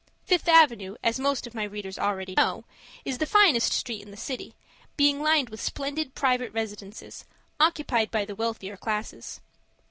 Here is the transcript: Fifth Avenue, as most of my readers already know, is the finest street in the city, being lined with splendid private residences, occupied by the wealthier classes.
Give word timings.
Fifth 0.25 0.47
Avenue, 0.49 0.95
as 1.03 1.19
most 1.19 1.45
of 1.45 1.53
my 1.53 1.63
readers 1.63 1.99
already 1.99 2.33
know, 2.35 2.65
is 3.05 3.19
the 3.19 3.27
finest 3.27 3.71
street 3.71 4.01
in 4.01 4.09
the 4.09 4.17
city, 4.17 4.55
being 4.97 5.21
lined 5.21 5.51
with 5.51 5.61
splendid 5.61 6.15
private 6.15 6.51
residences, 6.53 7.23
occupied 7.59 8.09
by 8.09 8.25
the 8.25 8.33
wealthier 8.33 8.77
classes. 8.77 9.41